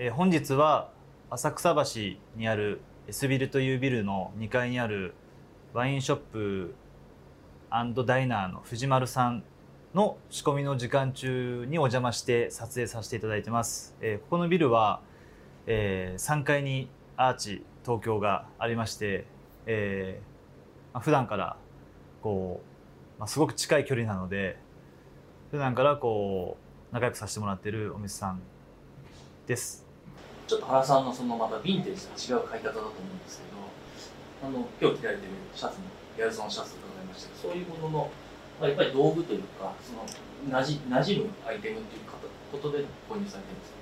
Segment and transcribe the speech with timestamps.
[0.00, 0.92] えー本日は
[1.28, 5.12] 浅草橋にある S ビルというビルの2階にある
[5.74, 6.74] ワインショップ
[8.06, 9.42] ダイナーの藤丸さん
[9.94, 13.96] の仕込みの時間中にお邪魔して撮影させていただいてます。
[14.00, 15.00] えーここのビルは、
[15.66, 19.26] えー3階にアーチ東京がありまして、
[19.66, 21.56] えーまあ普段から
[22.22, 22.60] こ
[23.16, 24.58] う、まあ、すごく近い距離なので
[25.50, 26.56] 普段からこ
[26.92, 28.40] う仲良くさせてもらってるお店さん
[29.48, 29.87] です。
[30.48, 35.84] ちょっと原さんのそのまたヴィンテージとは違う買い方だと思うんですけど、あの今日着られてるシャツの
[36.16, 38.10] ギャルソンシャツと伺いましたけど、そういうものの、
[38.58, 40.08] まあ、やっぱり道具というか、その
[40.50, 42.02] なじ馴染むアイテムっていう
[42.50, 42.78] ことで
[43.10, 43.72] 購入されてるんです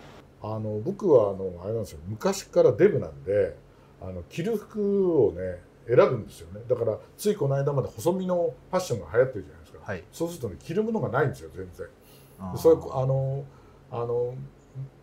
[0.42, 0.56] か？
[0.56, 2.00] あの僕はあのあれなんですよ。
[2.08, 3.54] 昔からデブなんで
[4.02, 6.62] あの着る服をね選ぶんですよね。
[6.66, 10.02] だからついこの間まで細身のファッションが流行ってるじゃないですか、はい。
[10.10, 11.86] そうするとね着るものがないんですよ全然。
[12.56, 13.44] それあの
[13.92, 14.34] あの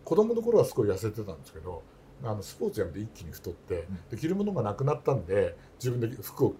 [0.04, 1.82] 子供の頃はすごい痩せてたんですけど
[2.22, 6.54] あのスポーツやめて一気に太ってで着るものがなくなったんで自分で服を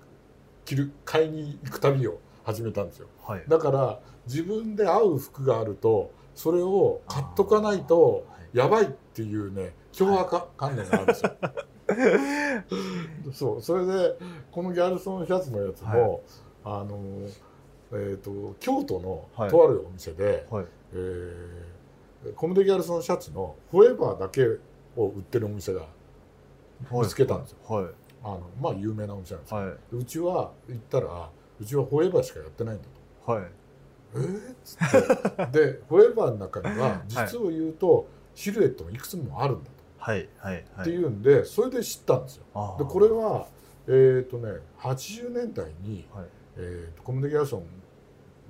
[0.64, 3.44] 着る買いに行く旅を始めたんですよはい。
[3.48, 9.72] だから自分で合う服があるとそれを買っとかないとやばいっていうね
[10.56, 11.32] 観念があるんですよ。
[13.32, 14.16] そうそれで
[14.50, 16.22] このギャルソンシャツのやつも、
[16.64, 16.98] あの
[17.92, 20.66] えー、と京都のはいとあるお店で、はい。
[20.92, 21.73] えー
[22.32, 24.46] コムデギャルソンシャツのフォーエバーだけ
[24.96, 25.86] を売ってるお店が
[26.90, 27.58] 見つけたんですよ。
[27.68, 27.86] はい。
[28.22, 29.58] あのまあ有名なお店なんですよ。
[29.58, 29.68] はい。
[29.68, 32.84] でうちは行ったらうちはフォーエバーしかやってないんだ
[33.26, 33.32] と。
[33.32, 33.44] はい。
[34.14, 40.28] えーっつってで フォーエバーの中には実を言うと、シルエットもいくつもあるんだはい。
[40.38, 40.64] はい。
[40.76, 42.76] と、っていうんでそれで知ったんですよ。
[42.78, 43.46] でこれは
[43.86, 46.26] えっ、とね80年代に、はい。
[46.56, 47.64] えーとコムデギャルソン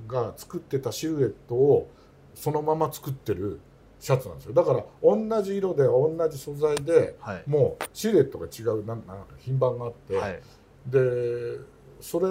[0.06, 1.88] が作ってたシルエットを
[2.34, 3.60] そのまま作ってる
[4.00, 7.42] シャツなんですよだから同じ色で同じ素材ではい。
[7.46, 10.41] もうシルエットが違うなんなんか品番があって、はい。
[10.86, 11.58] で
[12.00, 12.26] それ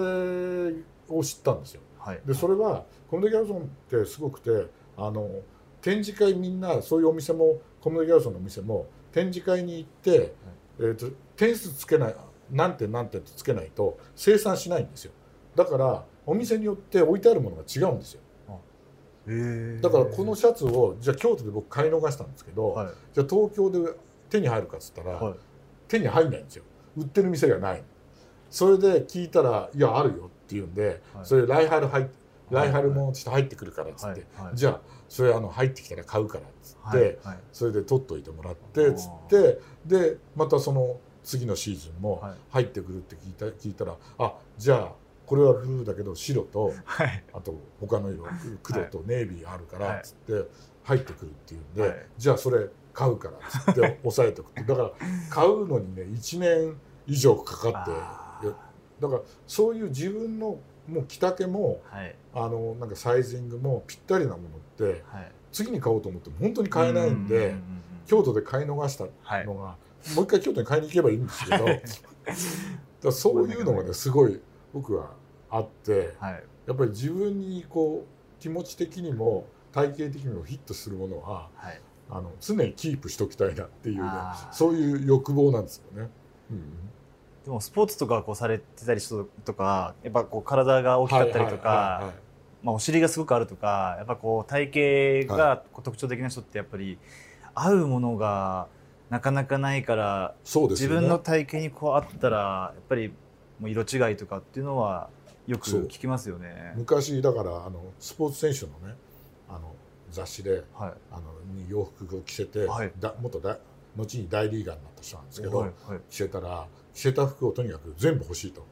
[1.08, 1.80] を知ったんですよ。
[1.98, 2.20] はい。
[2.24, 5.28] でそれはコムデギャルソンってすごくてあの
[5.82, 10.34] 展示会みんなそういうお店もコムデギャルソンのお店も展示会に行って、
[10.78, 12.16] えー、と点数つけない
[12.50, 15.12] 何点何点ってつけないと生産しないんですよ
[15.56, 18.20] だからお店によって置いてあるものが違うんですよ
[19.80, 22.86] だからこのシャツをじゃあ京都で僕買い逃したんですけど、はい。
[23.14, 23.92] じゃあ東京で
[24.28, 25.34] 手に入るかっつったら、はい。
[25.88, 26.64] 手に入んないんですよ。
[26.96, 27.82] 売ってる店がない。
[28.50, 31.24] それで聞いたら「いやあるよ」って言うんで、はい。
[31.24, 32.04] それ来春入っ
[32.52, 32.68] はい。
[32.68, 37.18] 来春もちょっと入ってくるからっつって、じゃあそれあの入ってきたら買うからっつって。
[37.52, 42.34] それで取っといてもらってつってでまたその次のシーズンもはい。
[42.50, 44.92] 入ってくるって聞いた聞いたらあじゃあ
[45.26, 47.24] これはブルーだけど白とはい。
[47.32, 48.24] あと他の色
[48.62, 50.48] 黒とネイビーあるかはいらっつって
[50.84, 54.90] 入ってくるっていうんで、はいじゃあそれ買うからっつって押さえておくってだから
[55.30, 56.76] 買うのにね1年
[57.06, 57.68] 以上かか
[58.40, 58.48] って
[59.00, 62.14] だからそういう自分のもう着丈もはい。
[62.34, 65.32] あのなんかサイジングもぴったりなものってはい。
[65.52, 67.62] 次に買おうと思っても本当に買えないんで、うううん
[68.06, 69.46] 京都で買い逃したはい。
[69.46, 69.76] のが、
[70.14, 71.64] もう一回京都に買いに行けばいいんですけど
[73.08, 74.40] だそういうのがねすごい
[74.74, 75.12] 僕は
[75.48, 76.44] あってはい。
[76.66, 81.80] やっぱり自分にこう気持ち的にも体型的にもフィットするものははい。
[82.10, 84.10] あの常にキープしときたいなっていうね
[84.52, 86.10] そういう欲望なんですよね。
[86.50, 86.90] うん
[87.44, 92.12] でもスポーツとかこうされてたりするとか、やっぱこう体が大きかったりとかは、
[92.62, 96.98] まあお尻がすごくあるとか、やっぱこう体型が特徴的な人ってやっぱり
[97.54, 98.68] 合うものが
[99.10, 103.12] なかなかないから、自分の体型にこうあったらやっぱり
[103.60, 105.10] もう色違いとかっていうのは
[105.46, 106.72] よく聞きますよね。
[106.76, 108.96] 昔だからあのスポーツ選手のね
[109.48, 109.74] あの
[110.10, 110.92] 雑誌ではい。
[111.10, 112.92] あのに洋服を着せて、はい。
[112.98, 113.58] だ元だ
[113.96, 116.00] 後に大リーガーになった人なんですけど、はいはい。
[116.10, 118.64] 着せたら着せた服をとにかく全部欲しいと。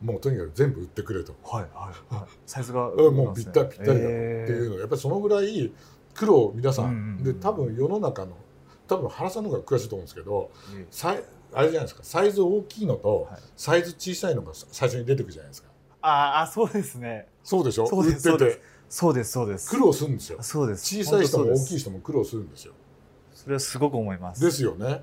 [0.00, 2.28] もうとにかく全部売ってくれと、はいはいはい。
[2.46, 3.98] サイズが うんもうぴったりぴったりだと。
[3.98, 5.72] ってえーいうのやっぱりそのぐらい
[6.14, 8.36] 苦労を皆さん,、うんうんうんで多分世の中の
[8.86, 10.50] 多分原さんの方が詳しいと思うんですけど
[11.52, 12.02] あれじゃないですか。
[12.02, 13.40] サイズ大きいのと、はい。
[13.56, 15.68] サイズ小さいのが最初に出てくるじゃないですか。
[16.02, 17.28] ああそうですね。
[17.44, 17.86] そうでしょ？
[17.86, 18.62] そうです売ってて。
[18.88, 19.70] そうですそうです。
[19.70, 20.38] 苦労するんですよ。
[20.42, 21.02] そうです。
[21.02, 21.78] 小さい人も大きい人。
[21.78, 22.72] 人も苦労するんですよ。
[23.34, 24.42] それはすごく思います。
[24.42, 25.02] ですよね。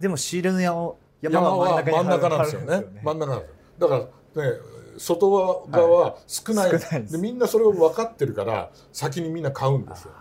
[0.00, 2.84] でも仕入れの山を山は真ん中なんですよね。
[3.02, 3.48] 真ん中なんです
[3.82, 3.88] よ。
[3.88, 4.52] だからね
[4.98, 7.12] 外側は少ない,、少ないです。
[7.12, 10.12] でみんなそれを分かってるから先にみんな買うんですよ。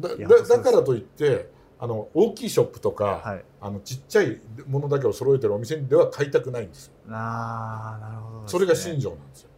[0.00, 0.50] だだそうです。
[0.50, 1.48] だからといって
[1.78, 3.44] あの大きいショップとか、はい。
[3.60, 6.92] あのちっちゃいものだけを揃えてるお店では買いたくないんですよ。
[7.10, 9.48] ああなるほどですね、それが信条なんですよ、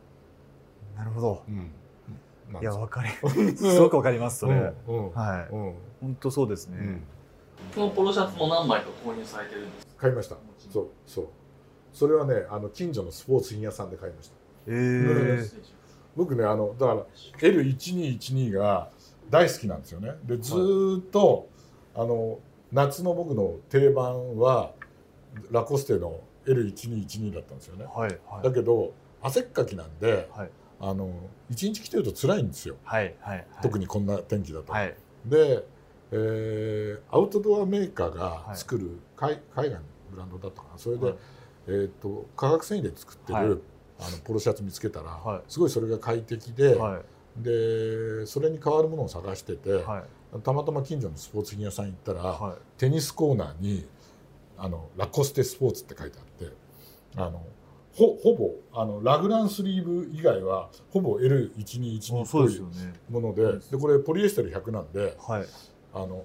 [0.97, 1.43] なるほど。
[1.49, 1.71] うん。
[2.61, 3.11] いやわかり
[3.57, 4.55] すごくわかりますそれ。
[4.55, 5.13] うんうん。
[5.13, 5.55] はい。
[5.55, 5.75] うん。
[6.01, 6.79] 本当そうですね。
[6.79, 7.03] うん。
[7.75, 10.37] このポロシャツも何枚か購入されてるんです買いました。
[10.73, 11.29] そうそう。
[11.93, 14.35] それはねあの近所のスポーツ品屋さんで買いました。
[14.69, 15.39] えー。
[15.41, 15.51] ー、
[16.15, 17.07] 僕ねあのだから
[17.39, 18.91] L1212 が
[19.31, 20.13] 大好きなんですよね。
[20.25, 21.49] でずーっと、
[21.97, 22.39] あの
[22.73, 24.73] 夏の僕の定番は
[25.51, 27.85] ラコステの L1212 だったんですよね。
[27.85, 28.45] はいはい。
[28.45, 30.51] だけど汗っかきなんではい。
[30.79, 31.09] あの
[31.51, 32.77] 1日着てると辛いんですよ。
[32.85, 33.47] はいはい。
[33.63, 34.73] 特にこんな天気だと。
[34.73, 34.95] はい。
[35.25, 35.65] で、
[36.13, 38.57] えーアウトドアメーカーがはい。
[38.57, 40.79] 作る、海海外のブランドだったかな。
[40.79, 41.15] それで、はい。
[41.69, 43.47] えー、と化学繊維で作ってる、はい。
[43.99, 45.41] あのポロシャツ見つけたら、はい。
[45.49, 47.43] すごいそれが快適で,、はい。
[47.43, 50.03] でそれに代わるものを探してて、はい
[50.43, 52.57] たまたま近所のスポーツ品屋さん行ったら、はい。
[52.79, 53.87] テニスコーナーに
[54.59, 56.53] あの「ラコステスポーツ」って書いてあって
[57.17, 57.43] あの
[57.95, 62.95] ほほぼあのラグランスリーブ以外はほぼ L1212 っそうぽいですよね。
[63.11, 65.47] ものででこれポリエステル100なんではい。
[65.95, 66.25] あの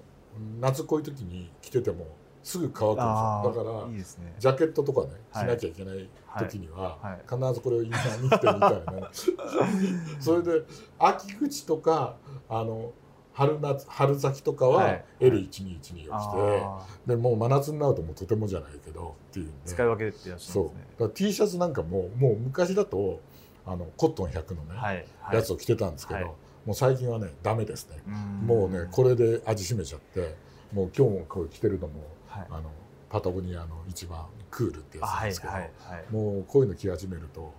[0.60, 2.06] 夏こういう時に着てても
[2.42, 4.04] すぐ乾くんですあよだからね。
[4.38, 5.46] ジャケットとかねしはい。
[5.48, 7.20] なきゃいけない時には、はい。
[7.28, 9.10] 必ずこれをインナーに着てみたいな。
[10.20, 10.62] それで
[10.98, 12.16] 秋口とか
[12.48, 12.92] あの
[13.34, 15.04] 春夏春先とかははい。
[15.20, 17.08] L1212 を着て、あー。
[17.08, 19.52] でもう真夏になるともうとてもじゃないけどっていうね。
[19.64, 20.64] 使い分けてらっしゃそう。
[20.64, 23.20] るんですねだから T シャツなんかももう昔だと
[23.64, 25.06] あのコットン100のね、はい。
[25.20, 25.36] はい。
[25.36, 26.32] やつを着てたんですけど、はい。
[26.64, 28.02] もう最近はねダメですね。
[28.06, 28.46] うん。
[28.46, 30.34] もうねこれで味しめちゃって
[30.72, 32.46] もう今日もこれ着てるのもはい。
[32.50, 32.70] あの
[33.08, 36.04] パタゴニアの一番クールってやつあなんですけど、はいはいはい。
[36.10, 37.52] もうこういうの着始めると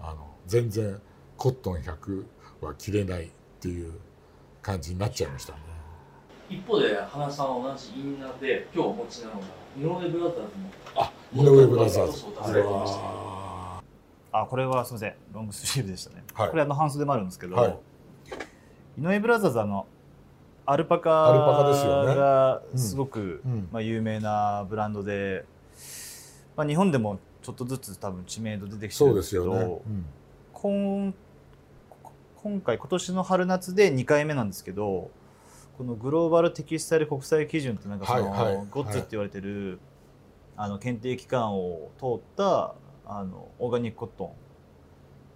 [0.00, 1.00] あの全然
[1.36, 2.24] コットン100
[2.60, 3.28] は着れないっ
[3.60, 3.92] ていう
[4.66, 5.52] 感じになっちゃいました。
[5.52, 5.60] ね。
[6.50, 9.46] 一方で花さんは同じインナーで今日お持ちなのが
[9.78, 10.46] 井上ブラザーズの。
[10.96, 12.18] あ井上ブラザーズ。
[12.18, 13.08] そう出されてましたけど
[14.32, 15.14] ああこれはすみません。
[15.32, 16.50] ロングスリーブでしたね、はい。
[16.50, 17.78] これあの半袖もあるんですけど、はい。
[18.98, 19.86] 井上ブラザーズあの
[20.66, 22.16] アルパカアルパカですよね。
[22.16, 23.68] がうんすごく、うん。
[23.70, 25.44] まあ、有名なブランドで、
[26.56, 29.82] まあ、日本でもちょっとずつ多分知名度出てきてそうでるんですけど。
[29.86, 30.06] うん。
[30.52, 31.14] 今
[32.46, 35.10] 今回今年の春夏で2回目なんですけど
[35.76, 39.80] このグローバルテキスタイル国際基準ってなんかその、はいはいゴッツって言われてる、
[40.56, 44.30] あの検定機関を通ったあのオーガニックコットン。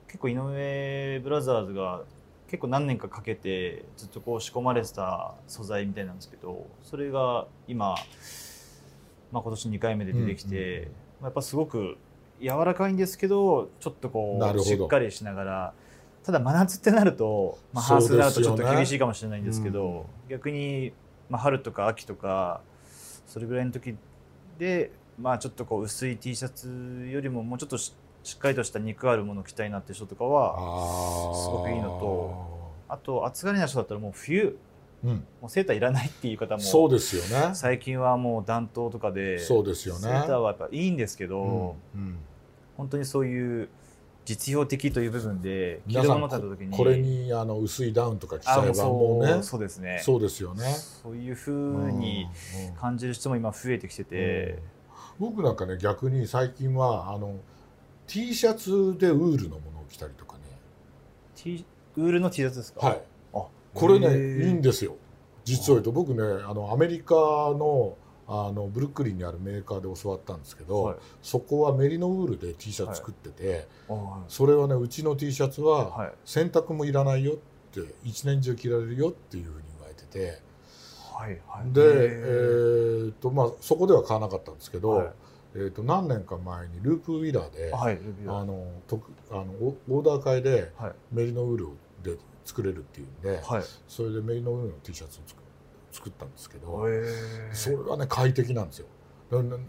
[0.06, 2.02] 結構井上ブラザーズが
[2.46, 7.96] 結構何年かかけてずっとこう仕込まれてた素材みたいなんですけどそれが今、
[9.32, 10.88] まあ、今年2回目で出てきて、うんうん。
[10.88, 10.92] ま
[11.22, 11.98] あやっぱすごく
[12.40, 15.74] 柔らかいんですけどちょっとこうしっかりしながら
[16.24, 20.92] ただ真夏ってなると、まあ、半袖だとちょっと厳しいかもしれないんですけど逆に、
[21.28, 22.60] まあ、春とか秋とか
[23.26, 23.96] それぐらいの時
[24.58, 30.56] で、まあ、ちょっとこう薄い T シャツよりももうちょっとししっかりとした肉あるものを着たいなって人とかは
[31.34, 34.58] すごくいいのとあと暑がりな人だったらもう冬
[35.02, 37.54] うん、もうセーターいらないっていう方もそうですよね。
[37.54, 40.00] 最近はもう暖冬とかでそうですよね。
[40.02, 42.00] セーターはやっぱいいんですけど、うん。
[42.00, 42.18] うん。
[42.76, 43.68] 本当にそういう
[44.24, 50.00] 実用的という部分で着るも皆さんのった時にこれにあの薄いダウンとか着ちゃえばあもうねそうですね。
[50.04, 50.64] そうですよね。
[51.02, 52.26] そういうふうに
[52.58, 52.74] うんうん。
[52.74, 54.58] 感じる人も今増えてきてて、
[55.18, 57.36] 僕なんかね逆に最近はあの
[58.06, 60.40] T シャツでウールのものを着たりとかね。
[61.34, 61.64] T
[61.96, 62.86] ウールの T シャツですか？
[62.86, 63.02] はい。
[63.34, 64.96] あこれねいいんですよ。
[65.44, 67.96] 実を言うと僕ねあのアメリカの
[68.32, 70.96] あのブルックリンにあるメーカーで教わったんですけど、はい。
[71.20, 76.12] そこはメリノウールで T シャツ作ってて、あそれはねうちの T シャツははい。
[76.24, 77.36] 洗濯もいらないよっ
[77.72, 80.40] て一年中着られるよっていうふうに言われてて
[81.12, 81.72] はいはい。
[81.72, 83.10] で、えへー。
[83.10, 85.12] っとまあ、そこでは買わなかったんですけど、はい。
[85.56, 90.92] えーっと何年か前にループウィラーで、ーはいあの特あのオオーダー会ではい。
[91.10, 91.66] メリノウール
[92.04, 93.62] で作れるっていうんで、はい。
[93.88, 95.40] それでメリノウールの T シャツを作
[95.92, 97.02] 作ったんですけど、へ
[97.52, 98.86] それはね快適なんですよ。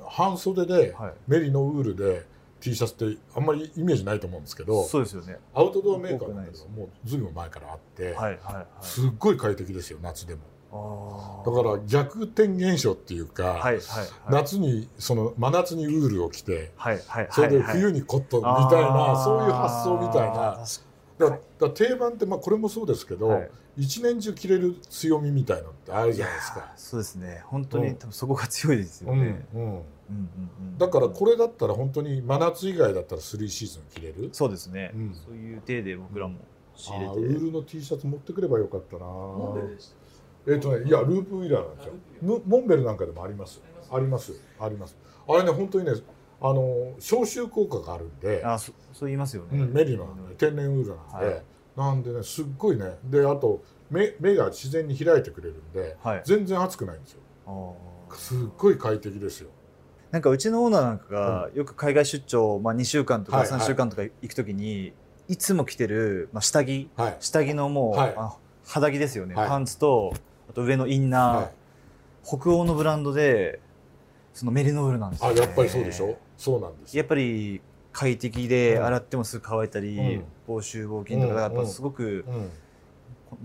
[0.08, 1.14] 半袖ではい。
[1.28, 2.26] メリノウールで
[2.60, 5.38] T シャツってあんまりイメージないと思うんですけどそうですよね。
[5.54, 8.66] アウトドアメーカーなんだけどもうずいぶん前からあって、はいはいはい。
[8.82, 10.42] すっごい快適ですよ夏でも。
[10.74, 13.78] あだから逆転現象っていうか、はいはいはい。
[14.30, 20.66] 夏にその真夏にウールを着てはいはいそれではい冬にコットンみたいな、そういう発想みたいな。
[21.20, 26.74] 確だ定番ってまあこれもそうですけど、はい一年中着れる強みみたいのってあるじゃないですか。
[26.76, 27.42] そうですね。
[27.46, 27.96] 本当に、うん。
[27.96, 29.78] 多分そこが強いですようんね、うん、うんうんう
[30.76, 30.78] ん。
[30.78, 34.30] だからこれだったら本当に真夏以外だったら3シーズン着れる？
[34.34, 35.16] そうですね、うん。
[35.16, 36.40] そういう体で僕らも。
[36.76, 39.06] 仕あ入れて、ーウールの T シャツ持ってくればよかったな。
[39.06, 39.90] モンベルでし
[40.46, 40.54] た。
[40.54, 41.94] えっ、とねいやループウィラーなんですよ。
[42.22, 43.62] ムモンベルなんかでもあります。
[43.92, 44.34] あります。
[44.60, 44.98] あります。
[45.28, 45.94] あれね本当にね
[46.42, 51.44] あの消臭効果があるんで、あそそう言いますよね、うん、メリノなんで天然ウールなんで、はい
[51.76, 52.98] なんでねすっごいね。
[53.04, 56.22] であと目目が自然に開いてくれるんではい。
[56.26, 57.20] 全然熱くないんですよ。
[58.10, 59.50] あすっごい快適ですよ。
[60.12, 64.92] なんかうちのオーナーなんかがよく海外出張、まあ、2週間とかはいはい3週間とか行くときに、
[65.30, 66.90] いつも着てる、まあ、下着。
[66.98, 67.18] はい。
[67.22, 68.14] 下着のもう、はい。
[68.18, 68.36] あ
[68.66, 69.48] 肌着ですよね、はい。
[69.48, 70.14] パンツと
[70.50, 71.52] あと上のインナー、はい。
[72.26, 73.62] 北欧のブランドで
[74.34, 76.18] そのメリノールなんですよ、ね、あやっぱりそうでしょ？
[76.38, 78.86] そうなんですやっぱり快適でうん。
[78.86, 80.24] 洗ってもすぐ乾いたり、うん。
[80.48, 82.50] 防臭防菌とかやっぱすごく、うん。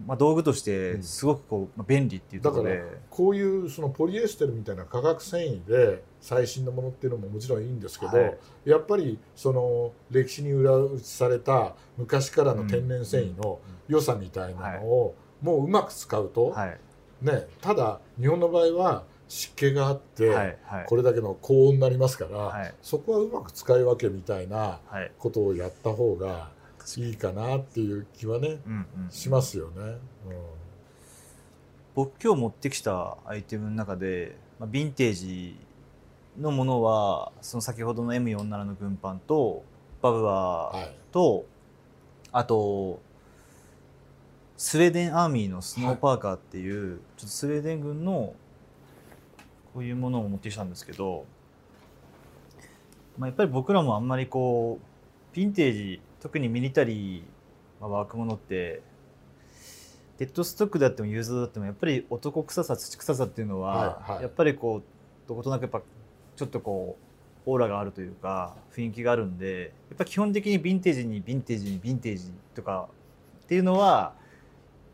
[0.06, 2.76] まあ、道具としてすごくこう、まあ、便利っていうところで。
[2.78, 8.38] だこういうそのポリエステルみたいな化学繊維で最新のものっていうのももちろんいいんですけど、はい。
[8.64, 16.78] やっぱりその歴史に裏打ちされた昔からの天然繊維の良さみたいなのをもううまく使うと、はい。
[17.22, 20.86] ね、ただ日本の場合は湿気があって、はいはい。
[20.86, 22.74] これだけの高温になりますから、はい。
[22.82, 25.10] そこはうまく使い分けみたいなはい。
[25.18, 26.50] ことをやった方が
[26.96, 29.98] いいかなっていう気はねうんうんしますよね。
[31.94, 35.56] 僕今日持ってきたアイテムの中で、まあ、ヴィンテージ
[36.38, 39.64] のものはその先ほどの M47 の軍パンと
[40.02, 40.96] バブうんワーはい。
[41.10, 41.46] と、
[42.32, 43.00] あと
[44.56, 48.34] スウェーデンアーミーのスノーパーカーっていう、ちょっとスウェーデン軍の
[49.76, 51.26] こういうものを持ってきたんですけど、
[53.18, 57.22] まあ、やっぱり僕らもあんまりこうヴィンテージ特にミリタリー、
[57.78, 58.80] まあ、ワークものって
[60.16, 64.22] デッドストックであってもユーズドだってもやっぱり男臭さ土臭さっていうのは、はいはい。
[64.22, 65.82] やっぱりこうどことなくやっぱ
[66.36, 66.96] ちょっとこ
[67.46, 72.88] うオーラがあるというか雰囲気があるんでやっぱ基本的にヴィンテージにヴィンテージにヴィンテージとか
[73.44, 74.14] っていうのは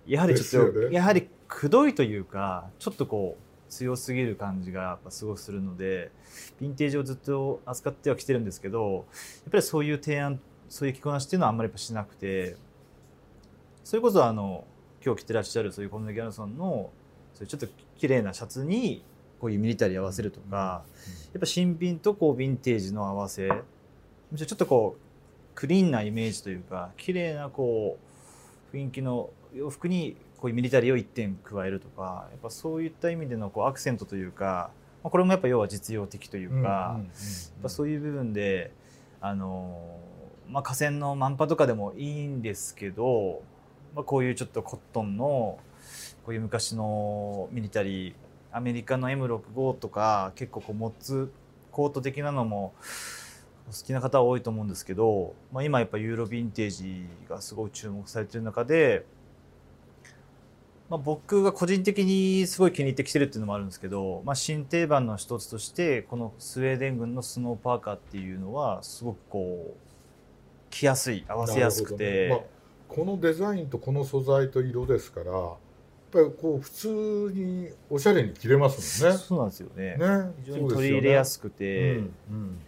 [0.09, 0.89] やはりちょっと、ね。
[0.91, 6.11] やはりくどいというかちょっとこう強すぎる感じがやっぱすごくするので
[6.61, 9.07] ヴィンテージをずっと扱ってはきてるんですけど
[9.45, 10.39] やっぱりそういう提案
[10.69, 12.57] そういう着こなしっていうのはあんまりやっぱしなくて
[13.83, 14.65] それこそあの
[15.05, 16.91] 今日着てらっしゃるそういうコムネ・ギャルソンの
[17.33, 19.03] そういうちょっと綺麗なシャツに
[19.41, 20.85] こういうミリタリー合わせるとか、
[21.33, 23.49] やっぱ新品とこうヴィンテージの合わせ
[24.31, 27.99] むしろちょっとこうクリーンなイメージというか綺麗なこ
[28.73, 34.73] う雰囲気の洋服にこういうミリタリーを1点加えるとかやっぱそういった意味でのこうアクセントというか、
[35.05, 38.73] まあ、これもやっぱ要は実用的というか、やっぱそういう部分で
[39.21, 40.01] あの
[40.51, 43.45] まあ河川のマンパとかでもいいんですけど、
[43.95, 45.61] まあ、こういうちょっとコットンの
[46.25, 48.15] こういう昔のミリタリー
[48.51, 51.33] アメリカの M65 とか結構こうモッツ
[51.71, 52.75] コート的なのも
[53.67, 59.07] 好きな方は多いと思うんですけど、まあ、今やっぱユーロヴィンテージがすごい注目されてる中で、
[60.93, 69.77] まあ、僕が個人的にすごい気に入ってきてるっていうのもあるんですけど、まあ、新定番の一つとしてこのスウェーデン軍のスノーパーカーっていうのはすごくこう
[70.69, 72.29] 着やすい合わせやすくて、ね。
[72.29, 72.41] まあ、
[72.89, 75.57] このデザインとこの素材と色ですからやっ
[76.13, 76.89] ぱりこう普通
[77.35, 79.19] におしゃれに着れますもんね。
[79.19, 79.97] そうなんですよね。
[79.97, 79.97] ね。
[80.45, 82.59] 非常に取り入れやすくくて、うんうん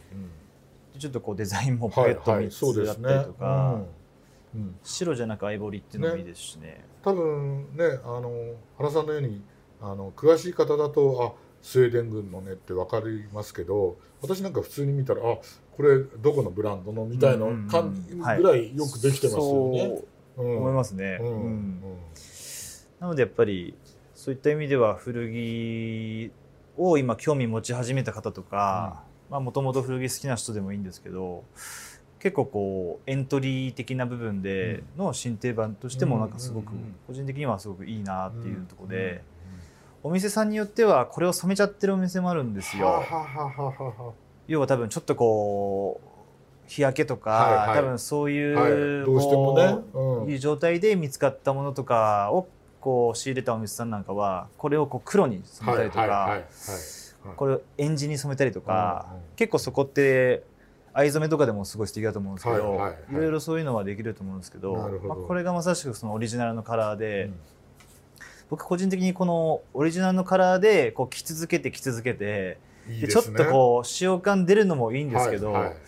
[0.98, 2.46] ちょっとこうデザインもうんポケットはいはい。
[2.46, 3.86] 3そうですねつあったりとか、うん
[4.54, 4.76] うん。
[4.82, 6.84] 白じゃなくアイボリーっていうのもいいですしね。
[7.02, 9.42] 多分ねあの原さんのように
[9.80, 15.36] あの詳しい方だとあスウェーデン軍のねって分かりますけど私なんか普通に見たらあ
[15.76, 18.42] これどこのブランドのみたいな感じぐはい。
[18.42, 20.02] らいよくできてますよね。
[20.36, 21.26] 思いますね、うん。
[21.26, 21.34] うん。
[21.34, 21.80] うん。
[23.00, 23.74] なのでやっぱり
[24.14, 26.32] そういった意味では古着
[26.76, 31.44] を今興味持ち始めた方とかもともと古着好きな人でもいいんですけど
[32.24, 36.72] 結構こうエントリー的な部分での新定番としてもなんかすごく
[37.06, 39.22] 個人的にはすごくいいなっていうところで、
[40.02, 40.10] うん。
[40.10, 43.04] お店さんによってはこれを染めちゃってるお店もあるんですよ。
[44.48, 47.78] 要は多分ちょっとこう日焼けとか、はいはい。
[47.78, 49.04] 多分そういう、はい。
[49.04, 49.76] どうしてもね。
[49.92, 52.48] こううんいう状態で見つかったものとかを
[52.80, 56.40] こう仕入れたお店さんなんかはこれをこう黒に染めたりとか、
[57.36, 60.42] これをエンジに染めたりとか、結構そこって
[60.94, 64.74] 藍染めとかでもすごい素敵だと思うんですけど、はいろいろそういうのはできると思うんですけど
[65.04, 67.34] まあ、これがまさしくそのオリジナルのカラーで、うん。
[68.48, 72.58] 僕個人的にこのオリジナルのカラーでこう着続けて着続けて
[72.88, 73.08] いいね。
[73.08, 75.78] ちょっとこう使用感出るのもいいんですけど、はいはいはい。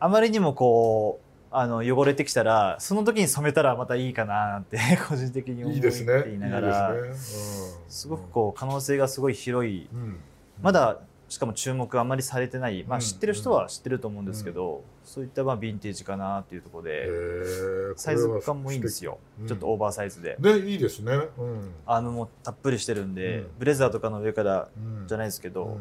[0.00, 4.78] あまりにもこうあの汚れてきたらその時に染めたらまたいいかなって
[5.08, 6.94] 個人的に思っていながら。
[7.14, 9.88] すごくこう可能性がすごい広い。
[9.92, 10.18] うん。
[10.62, 10.98] まだ
[11.30, 21.12] しかも注目あんまりされてない、まあ、うん知ってる人は知ってると思うんですけど、そういったまあヴィンテージかなっていうところへでーサイズ感もいいんですよ、うんちょっとオーバーサイズで、でいいですね。
[21.14, 21.70] うん。
[21.86, 23.46] アームもたっぷりしてるんで、うん。
[23.60, 25.06] ブレザーとかの上からうん。
[25.06, 25.74] じゃないですけど、うん。
[25.76, 25.78] ま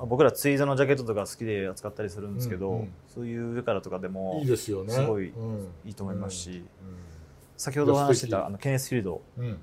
[0.00, 2.92] あ、僕らツイードのジャケットとか好きで扱ったりするんですけど、うんうん。
[3.12, 4.92] そういう上からとかでもいいですよね。
[4.92, 5.68] すごいうん。
[5.84, 6.62] いいと思いますし、う
[7.56, 9.22] 先ほどお話してたあのケネス・フィールド。
[9.38, 9.58] んうん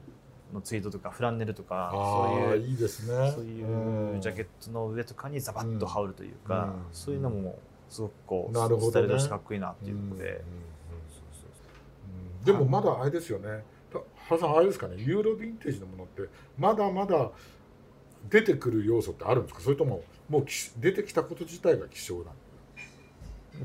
[0.54, 3.32] のツイードとかフランネルとかあそういうあいいですね。
[3.34, 6.74] そういうジャケットの上とかにザバッと羽織るというか、うん。
[6.92, 7.58] そういうのも
[7.90, 8.92] すごくこうなるほどね。
[8.92, 10.44] スタイルとしてかっこいいなっていうところで、
[12.46, 13.64] でもまだあれですよね。
[13.92, 14.96] た原さんあれですかね。
[14.98, 16.24] ユーロヴィンテージのものって
[16.58, 17.32] まだまだ
[18.30, 19.62] 出てくる要素ってあるんですか？
[19.62, 22.32] それとももうき出てきたこと自体が希少なの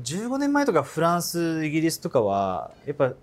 [0.03, 3.13] 15年前とかフランスイギリスとかはやっぱ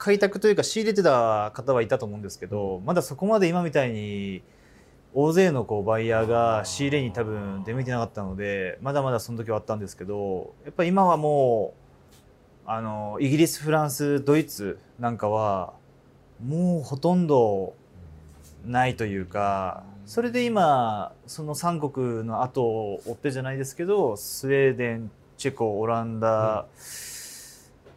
[0.00, 4.42] 開拓というか仕入れてた方はいたと思うんですけどまだそこまで今みたいに
[5.12, 11.74] 大勢のこうバイヤーが仕入れに多分出向いてなかったのでまだまだその時はあったんですけどやっぱ今はも
[12.66, 15.74] うあのイギリスフランスドイツなんかは
[16.42, 17.74] もうほとんど
[18.64, 26.66] ないというかそれで今その三国の後を追ってじゃないですけどスウェーデンチェコオランダ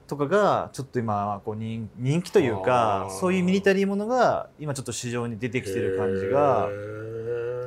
[0.07, 6.67] とかがちょっと今こう人人気というかそういうミリタリーものが今ちょっと市場に出てきてる感じが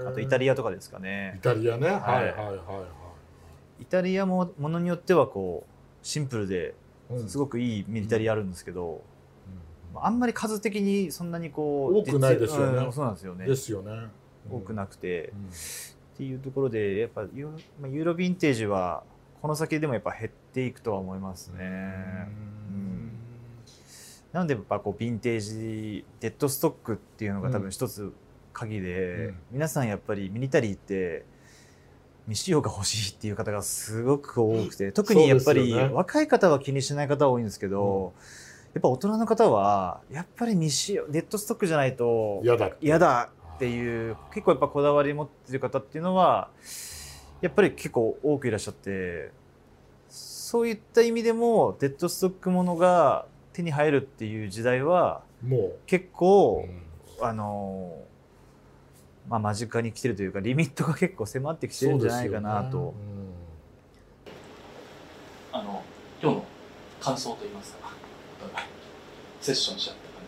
[0.07, 1.89] あとイタリアとかですかイねタリアね。
[1.89, 1.99] はい。
[1.99, 2.53] ははいいはいは
[3.81, 3.83] い。
[3.83, 6.75] イタリアもものによってはこうシンプルで
[7.11, 7.29] うん。
[7.29, 9.03] すごくいいミリタリーあるんですけど、
[9.95, 12.85] あんまり数的にそんなにこう多くないですよね。
[12.85, 13.47] うんそうなんですよね。
[13.47, 14.09] ですよね。
[14.51, 15.47] 多くなくて、うん。
[15.47, 15.51] っ
[16.17, 19.03] ていうところでやっぱユーロまあユーロヴィンテージは
[19.41, 22.29] この先でもやっぱ減っていくとは思いますね。
[22.71, 23.13] うん。
[24.33, 28.13] なのでやっぱこうヴィンテージデッドストックっていうのが多分一つ
[28.55, 29.37] 鍵で、うん。
[29.53, 31.25] 皆さんやっぱりミリタリーって
[32.27, 38.15] 未使用が欲しいっていう方がすごく多くて特にやっぱり若い方は気にしない方は多いんですけど、
[38.75, 42.43] やっぱ大人の方はやっぱり未使用デッドストックじゃないと
[42.81, 46.51] 嫌だっていう結構やっぱこだわり持ってる方っていうのは
[47.41, 49.31] やっぱり結構多くいらっしゃって
[50.47, 56.69] そういった意味でもデッドストックものが手に入るっていう時代はも結う構、
[57.21, 57.27] うん。
[57.27, 58.05] あの
[59.29, 62.93] まあ間近に来てるというかリミットが結構迫ってきてるんじゃないかなと、そうですよね。
[65.51, 65.83] あの
[66.23, 66.45] 今日の
[67.01, 67.91] 感想といいますか。
[69.41, 70.23] セッションしちゃった感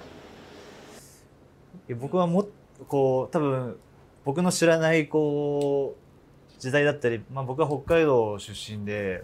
[1.89, 2.47] いや僕はもっ
[2.89, 3.79] こう多分
[4.25, 9.23] 僕の知らないこう時代だったり、まあ、僕は北海道出身で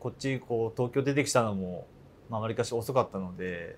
[0.00, 1.86] こっちこう東京出てきたのも
[2.30, 3.76] まあわりかし遅かったので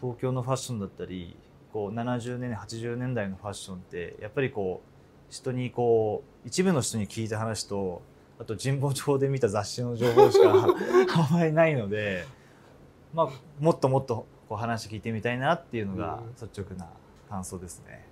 [0.00, 1.36] 東京のファッションだったり
[1.72, 8.02] こう70年80年代のファッションってやっぱりこう人にこう一部の人に聞いた話と
[8.38, 10.52] あと神保町で見た雑誌の情報しか
[11.14, 12.26] あまりないので、
[13.12, 13.28] まあ、
[13.60, 16.88] もっともっとこう話聞いてみたいなっていうのが率直な
[17.28, 18.06] 感想ですね。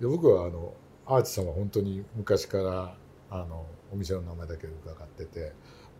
[0.00, 0.74] で僕はあの
[1.06, 2.94] アーチさんは本当に昔から
[3.30, 5.52] あのお店の名前だけ伺ってて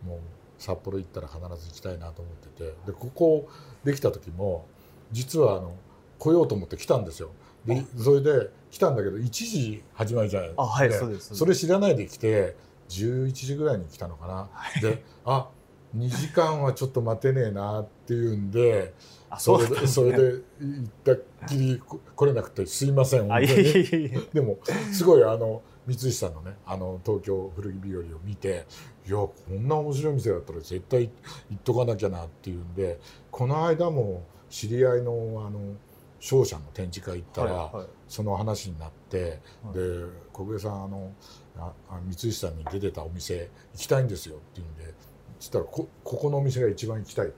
[0.05, 0.19] もう
[0.57, 2.73] 札幌行ったら必ず行きたいなと思ってて。
[2.85, 3.47] でここ
[3.83, 4.65] できた時も
[5.11, 5.75] 実はあの
[6.19, 7.31] 来ようと思って来たんですよ。
[7.65, 10.53] でそれで来たんだけど1時始まりじゃない。
[10.57, 12.55] あはいでそうですそれ知らないで来て
[12.89, 14.49] 11時ぐらいに来たのかな、
[14.81, 15.49] であ
[15.95, 18.93] 2時間はちょっと待てねえなっていうんで
[19.29, 20.17] あそれですねでそれで
[20.59, 24.27] 行ったっきりこ来れなくてすいません本当に。
[24.33, 24.57] でも
[24.91, 28.65] すごいあの三石さんのねあの東京古着日和を見て
[29.07, 31.09] いやこんな面白い店だったら絶対
[31.49, 32.99] 行っとかなきゃなっていうんで
[33.31, 35.75] この間も知り合いのあの
[36.19, 37.87] 商社の展示会行ったら、はいはい。
[38.07, 39.73] その話になって、はい。
[39.73, 41.11] で小暮さんあの
[41.57, 44.93] ああ三石さんに出てたお店行きたいんですよって言うんで
[45.39, 47.35] そしたらこここのお店が一番行きたいって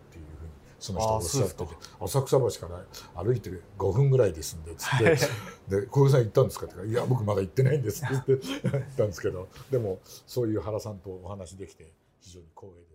[0.85, 1.65] その人はおっしゃってて
[1.99, 2.73] 浅草橋か
[3.15, 5.17] ら歩いて5分ぐらいですんでつって。
[5.67, 12.94] で小暮さん行ったんですかって言うからいや僕まだ行ってないんですって言って言ったんですけどでもそういう原さんとお話できて非常に光栄で